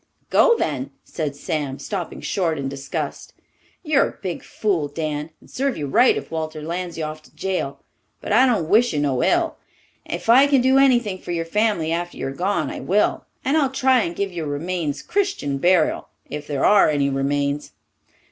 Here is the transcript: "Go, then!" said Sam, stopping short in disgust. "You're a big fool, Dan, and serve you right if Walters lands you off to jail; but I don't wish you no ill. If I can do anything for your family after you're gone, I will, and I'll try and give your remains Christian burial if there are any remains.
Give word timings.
"Go, 0.31 0.57
then!" 0.57 0.89
said 1.03 1.35
Sam, 1.35 1.77
stopping 1.77 2.21
short 2.21 2.57
in 2.57 2.67
disgust. 2.67 3.33
"You're 3.83 4.09
a 4.09 4.17
big 4.19 4.41
fool, 4.43 4.87
Dan, 4.87 5.29
and 5.39 5.47
serve 5.47 5.77
you 5.77 5.85
right 5.85 6.17
if 6.17 6.31
Walters 6.31 6.65
lands 6.65 6.97
you 6.97 7.03
off 7.03 7.21
to 7.21 7.35
jail; 7.35 7.83
but 8.19 8.31
I 8.33 8.47
don't 8.47 8.67
wish 8.67 8.93
you 8.93 8.99
no 8.99 9.23
ill. 9.23 9.57
If 10.07 10.27
I 10.27 10.47
can 10.47 10.61
do 10.61 10.79
anything 10.79 11.19
for 11.19 11.29
your 11.31 11.45
family 11.45 11.91
after 11.91 12.17
you're 12.17 12.31
gone, 12.33 12.71
I 12.71 12.79
will, 12.79 13.25
and 13.45 13.55
I'll 13.55 13.69
try 13.69 14.01
and 14.01 14.15
give 14.15 14.31
your 14.33 14.47
remains 14.47 15.03
Christian 15.03 15.59
burial 15.59 16.07
if 16.27 16.47
there 16.47 16.65
are 16.65 16.89
any 16.89 17.07
remains. 17.11 17.73